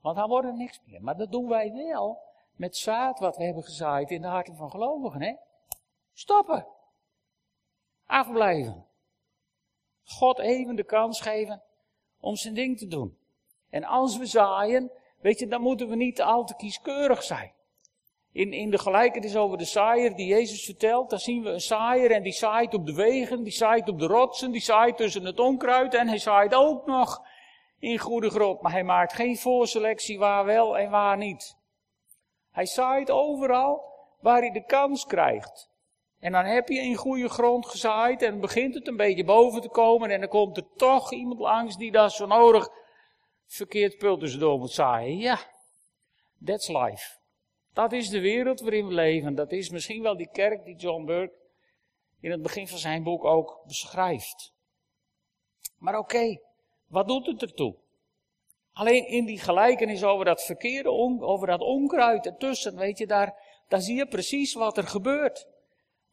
[0.00, 1.02] Want dan wordt er niks meer.
[1.02, 2.18] Maar dat doen wij wel
[2.52, 5.22] met zaad wat we hebben gezaaid in de harten van gelovigen.
[5.22, 5.34] Hè?
[6.12, 6.80] Stoppen
[8.12, 8.86] afblijven.
[10.04, 11.62] God even de kans geven
[12.20, 13.18] om zijn ding te doen.
[13.70, 17.52] En als we zaaien, weet je, dan moeten we niet al te kieskeurig zijn.
[18.32, 22.10] In, in de gelijkenis over de saaier die Jezus vertelt, daar zien we een saaier
[22.10, 25.40] en die zaait op de wegen, die zaait op de rotsen, die zaait tussen het
[25.40, 27.26] onkruid en hij zaait ook nog
[27.78, 28.60] in goede grond.
[28.60, 31.56] Maar hij maakt geen voorselectie waar wel en waar niet.
[32.50, 33.82] Hij zaait overal
[34.20, 35.71] waar hij de kans krijgt.
[36.22, 39.68] En dan heb je in goede grond gezaaid en begint het een beetje boven te
[39.68, 42.68] komen en dan komt er toch iemand langs die daar zo nodig
[43.46, 45.16] verkeerd pul tussendoor moet zaaien.
[45.16, 45.38] Ja,
[46.44, 47.18] that's life.
[47.72, 49.34] Dat is de wereld waarin we leven.
[49.34, 51.34] Dat is misschien wel die kerk die John Burke
[52.20, 54.52] in het begin van zijn boek ook beschrijft.
[55.78, 56.40] Maar oké,
[56.86, 57.76] wat doet het ertoe?
[58.72, 63.80] Alleen in die gelijkenis over dat verkeerde, over dat onkruid ertussen, weet je, daar, daar
[63.80, 65.50] zie je precies wat er gebeurt.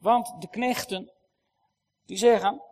[0.00, 1.12] Want de knechten,
[2.06, 2.62] die zeggen,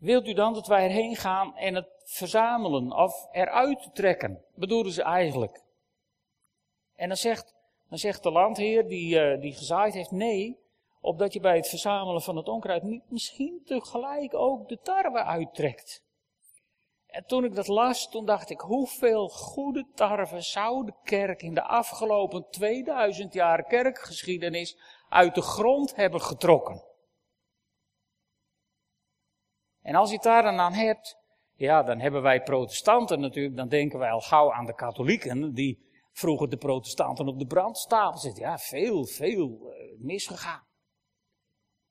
[0.00, 4.44] Wilt u dan dat wij erheen gaan en het verzamelen of eruit trekken?
[4.54, 5.62] Bedoelen ze eigenlijk.
[6.94, 7.54] En dan zegt,
[7.88, 10.58] dan zegt de landheer die, uh, die gezaaid heeft, nee,
[11.00, 16.02] opdat je bij het verzamelen van het onkruid niet misschien tegelijk ook de tarwe uittrekt.
[17.06, 21.54] En toen ik dat las, toen dacht ik, hoeveel goede tarwe zou de kerk in
[21.54, 24.76] de afgelopen 2000 jaar kerkgeschiedenis
[25.10, 26.82] uit de grond hebben getrokken?
[29.82, 31.18] En als je het daar dan aan hebt,
[31.54, 35.88] ja, dan hebben wij protestanten natuurlijk, dan denken wij al gauw aan de katholieken, die
[36.12, 38.42] vroeger de protestanten op de brandstapel zitten.
[38.42, 40.66] Ja, veel, veel uh, misgegaan.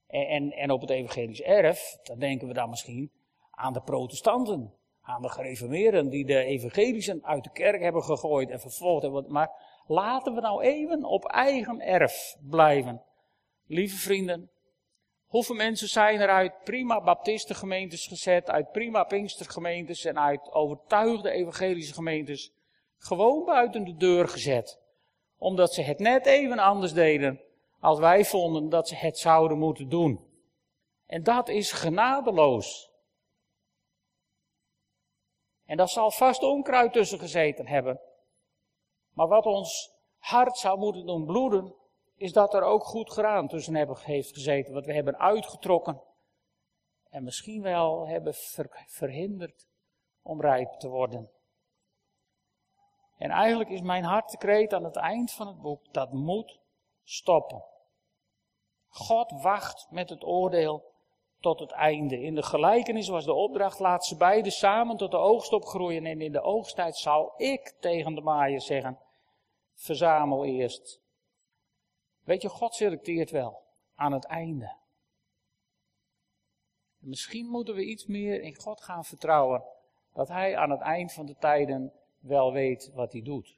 [0.08, 3.12] En, en, en op het evangelisch erf, dan denken we dan misschien
[3.52, 8.60] aan de protestanten, aan de gereformeerden die de evangelischen uit de kerk hebben gegooid en
[8.60, 9.32] vervolgd hebben.
[9.32, 13.04] Maar laten we nou even op eigen erf blijven.
[13.70, 14.52] Lieve vrienden,
[15.30, 21.94] Hoeveel mensen zijn er uit prima baptistengemeentes gezet, uit prima pinkstergemeentes en uit overtuigde evangelische
[21.94, 22.54] gemeentes
[22.98, 24.80] gewoon buiten de deur gezet.
[25.38, 27.42] Omdat ze het net even anders deden
[27.80, 30.28] als wij vonden dat ze het zouden moeten doen.
[31.06, 32.90] En dat is genadeloos.
[35.66, 38.00] En daar zal vast onkruid tussen gezeten hebben.
[39.14, 41.76] Maar wat ons hart zou moeten doen bloeden,
[42.20, 46.02] is dat er ook goed graan tussen heeft gezeten, wat we hebben uitgetrokken
[47.10, 48.34] en misschien wel hebben
[48.88, 49.68] verhinderd
[50.22, 51.30] om rijp te worden.
[53.18, 56.60] En eigenlijk is mijn hartekreet aan het eind van het boek, dat moet
[57.04, 57.64] stoppen.
[58.88, 60.84] God wacht met het oordeel
[61.40, 62.22] tot het einde.
[62.22, 66.22] In de gelijkenis was de opdracht, laat ze beide samen tot de oogst opgroeien en
[66.22, 69.00] in de oogsttijd zal ik tegen de maaier zeggen,
[69.74, 71.02] verzamel eerst
[72.30, 73.62] Weet je, God selecteert wel
[73.96, 74.76] aan het einde.
[76.98, 79.64] Misschien moeten we iets meer in God gaan vertrouwen
[80.14, 83.58] dat Hij aan het eind van de tijden wel weet wat Hij doet.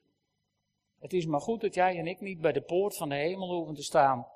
[1.00, 3.56] Het is maar goed dat jij en ik niet bij de poort van de hemel
[3.56, 4.28] hoeven te staan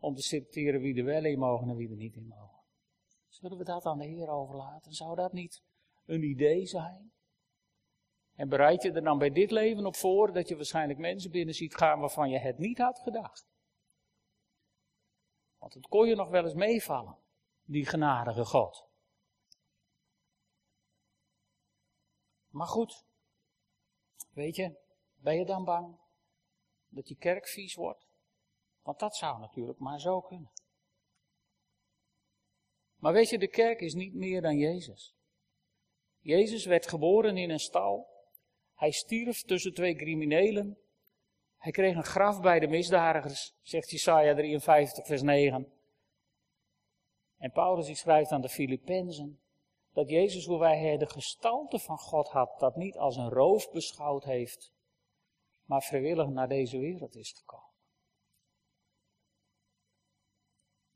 [0.00, 2.60] om te selecteren wie er wel in mogen en wie er niet in mogen.
[3.28, 4.92] Zullen we dat aan de Heer overlaten?
[4.92, 5.62] Zou dat niet
[6.06, 7.12] een idee zijn?
[8.34, 11.54] En bereid je er dan bij dit leven op voor dat je waarschijnlijk mensen binnen
[11.54, 13.49] ziet gaan waarvan je het niet had gedacht?
[15.60, 17.18] Want het kon je nog wel eens meevallen,
[17.64, 18.88] die genadige God.
[22.48, 23.04] Maar goed,
[24.32, 24.78] weet je,
[25.14, 25.98] ben je dan bang
[26.88, 28.08] dat je kerk vies wordt?
[28.82, 30.50] Want dat zou natuurlijk maar zo kunnen.
[32.96, 35.14] Maar weet je, de kerk is niet meer dan Jezus.
[36.18, 38.08] Jezus werd geboren in een stal.
[38.74, 40.78] Hij stierf tussen twee criminelen.
[41.60, 45.72] Hij kreeg een graf bij de misdadigers, zegt Jesaja 53, vers 9.
[47.38, 49.40] En Paulus schrijft aan de Filippenzen
[49.92, 54.24] dat Jezus, hoe hij de gestalte van God had, dat niet als een roof beschouwd
[54.24, 54.72] heeft,
[55.64, 57.68] maar vrijwillig naar deze wereld is gekomen.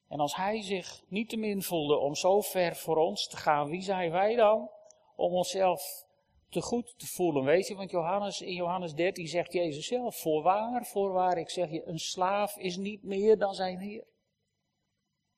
[0.09, 3.69] En als hij zich niet te min voelde om zo ver voor ons te gaan,
[3.69, 4.71] wie zijn wij dan
[5.17, 6.07] om onszelf
[6.55, 7.45] te goed te voelen.
[7.45, 11.87] Weet je, want Johannes, in Johannes 13 zegt Jezus zelf, voorwaar, voorwaar, ik zeg je,
[11.87, 14.05] een slaaf is niet meer dan zijn Heer.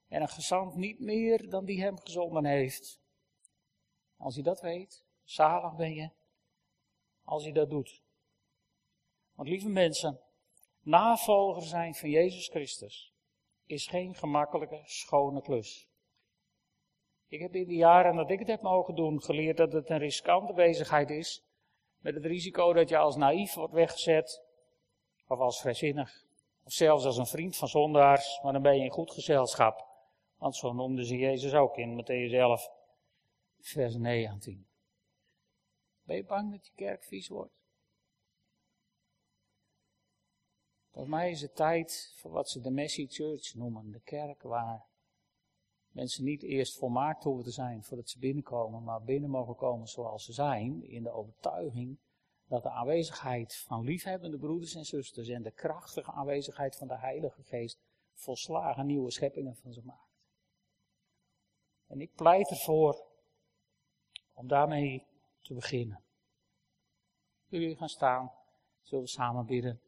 [0.08, 3.00] En een gezant niet meer dan die hem gezonden heeft.
[4.16, 6.10] Als je dat weet, zalig ben je,
[7.24, 8.02] als je dat doet.
[9.34, 10.20] Want lieve mensen,
[10.80, 13.14] navolger zijn van Jezus Christus
[13.64, 15.88] is geen gemakkelijke, schone klus.
[17.28, 19.98] Ik heb in de jaren dat ik het heb mogen doen geleerd dat het een
[19.98, 21.44] riskante bezigheid is.
[21.98, 24.44] Met het risico dat je als naïef wordt weggezet.
[25.26, 26.24] Of als vrijzinnig.
[26.64, 28.40] Of zelfs als een vriend van zondaars.
[28.42, 29.86] Maar dan ben je in goed gezelschap.
[30.36, 32.70] Want zo noemde ze Jezus ook in Matthäus 11,
[33.60, 34.66] vers 19.
[36.02, 37.54] Ben je bang dat je kerk vies wordt?
[40.90, 43.90] Volgens mij is het tijd voor wat ze de Messy Church noemen.
[43.90, 44.86] De kerk waar
[45.96, 50.24] mensen niet eerst volmaakt hoeven te zijn voordat ze binnenkomen, maar binnen mogen komen zoals
[50.24, 51.98] ze zijn, in de overtuiging
[52.48, 57.42] dat de aanwezigheid van liefhebbende broeders en zusters en de krachtige aanwezigheid van de Heilige
[57.42, 57.78] Geest
[58.14, 60.20] volslagen nieuwe scheppingen van ze maakt.
[61.86, 63.06] En ik pleit ervoor
[64.32, 65.06] om daarmee
[65.42, 66.02] te beginnen.
[67.46, 68.32] Jullie gaan staan,
[68.82, 69.80] zullen we samen bidden.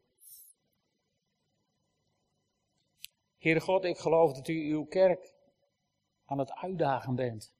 [3.38, 5.36] Heere God, ik geloof dat u uw kerk
[6.28, 7.54] aan het uitdagen bent.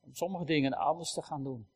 [0.00, 1.68] Om sommige dingen anders te gaan doen.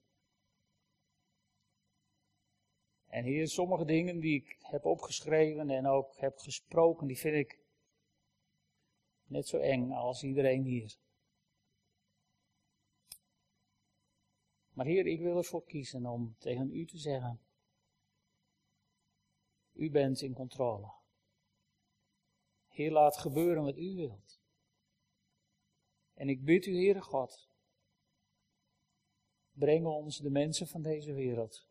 [3.07, 7.61] En hier sommige dingen die ik heb opgeschreven en ook heb gesproken, die vind ik
[9.25, 10.97] net zo eng als iedereen hier.
[14.71, 17.41] Maar Heer, ik wil ervoor kiezen om tegen u te zeggen:
[19.73, 20.93] U bent in controle.
[22.69, 24.42] Heer, laat gebeuren wat u wilt.
[26.15, 27.51] En ik bid u, Heere God,
[29.53, 31.67] breng ons de mensen van deze wereld.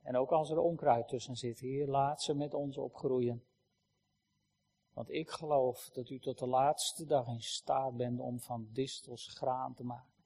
[0.00, 3.44] En ook als er onkruid tussen zit, Heer, laat ze met ons opgroeien.
[4.92, 9.28] Want ik geloof dat u tot de laatste dag in staat bent om van distels
[9.28, 10.24] graan te maken.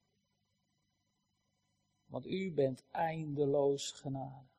[2.05, 4.53] Want u bent eindeloos genadig.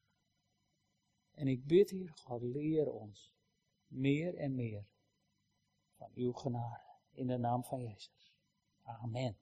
[1.31, 3.33] En ik bid hier, God, leer ons
[3.87, 4.85] meer en meer
[5.97, 6.83] van uw genade.
[7.13, 8.33] In de naam van Jezus.
[8.83, 9.37] Amen.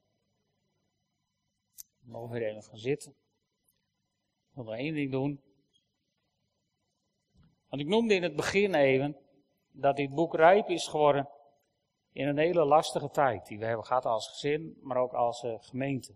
[1.76, 3.12] We mogen weer even gaan zitten.
[3.12, 5.41] Ik wil nog één ding doen.
[7.68, 9.18] Want ik noemde in het begin even
[9.72, 11.30] dat dit boek rijp is geworden
[12.12, 15.56] in een hele lastige tijd die we hebben gehad als gezin, maar ook als uh,
[15.60, 16.16] gemeente.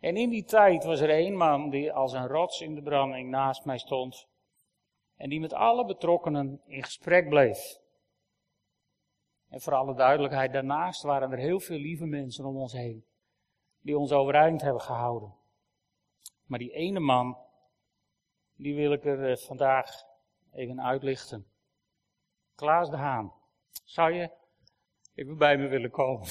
[0.00, 3.30] En in die tijd was er één man die als een rots in de branding
[3.30, 4.26] naast mij stond
[5.16, 7.78] en die met alle betrokkenen in gesprek bleef.
[9.48, 13.04] En voor alle duidelijkheid, daarnaast waren er heel veel lieve mensen om ons heen,
[13.80, 15.34] die ons overeind hebben gehouden.
[16.44, 17.36] Maar die ene man,
[18.54, 19.90] die wil ik er eh, vandaag
[20.52, 21.46] even uitlichten.
[22.54, 23.32] Klaas de Haan,
[23.84, 24.30] zou je
[25.14, 26.28] even bij me willen komen?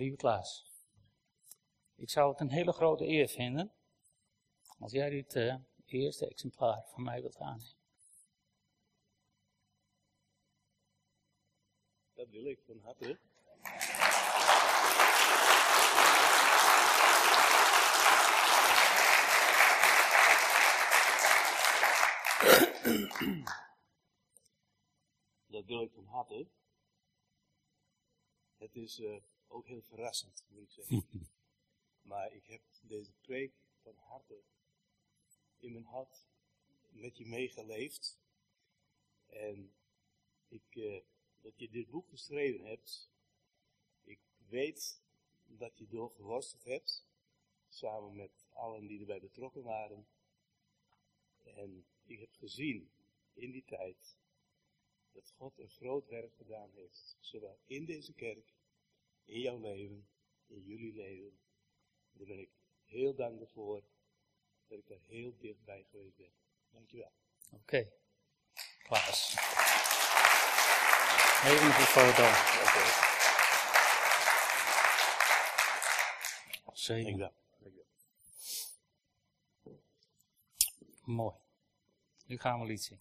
[0.00, 0.66] Lieve Klaas,
[1.94, 3.72] ik zou het een hele grote eer vinden
[4.78, 5.54] als jij dit uh,
[5.86, 7.74] eerste exemplaar van mij wilt aannemen.
[12.14, 13.18] Dat wil ik van harte.
[25.46, 26.46] Dat wil ik van harte.
[28.60, 31.30] Het is uh, ook heel verrassend, moet ik zeggen.
[32.10, 33.52] maar ik heb deze preek
[33.82, 34.42] van harte
[35.58, 36.26] in mijn hart
[36.88, 38.18] met je meegeleefd.
[39.26, 39.74] En
[40.48, 41.00] ik, uh,
[41.40, 43.10] dat je dit boek geschreven hebt.
[44.02, 45.02] Ik weet
[45.44, 47.06] dat je doorgeworsteld hebt,
[47.68, 50.08] samen met allen die erbij betrokken waren.
[51.42, 52.90] En ik heb gezien
[53.32, 54.16] in die tijd
[55.12, 58.54] dat God een groot werk gedaan heeft, zowel in deze kerk
[59.24, 60.08] in jouw leven,
[60.46, 61.38] in jullie leven.
[62.12, 62.50] Daar ben ik
[62.84, 63.82] heel dankbaar voor
[64.66, 66.32] dat ik daar heel dichtbij geweest ben.
[66.70, 67.12] Dankjewel.
[67.46, 67.54] Oké.
[67.54, 67.92] Okay.
[68.82, 69.34] Klaas.
[71.44, 72.22] Even een foto.
[72.62, 73.08] Okay.
[76.72, 77.04] Zeker.
[77.04, 77.34] Dankjewel.
[77.58, 77.86] Dankjewel.
[81.04, 81.34] Mooi.
[82.26, 83.00] Nu gaan we lied zien.